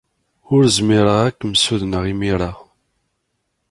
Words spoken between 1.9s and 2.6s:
imir-a.